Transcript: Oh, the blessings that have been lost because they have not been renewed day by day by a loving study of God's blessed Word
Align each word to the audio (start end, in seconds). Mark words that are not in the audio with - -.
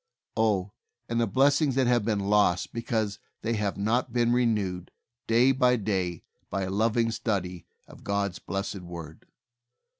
Oh, 0.35 0.71
the 1.09 1.27
blessings 1.27 1.75
that 1.75 1.85
have 1.85 2.03
been 2.03 2.21
lost 2.21 2.73
because 2.73 3.19
they 3.43 3.53
have 3.53 3.77
not 3.77 4.11
been 4.11 4.31
renewed 4.33 4.89
day 5.27 5.51
by 5.51 5.75
day 5.75 6.23
by 6.49 6.63
a 6.63 6.71
loving 6.71 7.11
study 7.11 7.67
of 7.87 8.03
God's 8.03 8.39
blessed 8.39 8.79
Word 8.81 9.27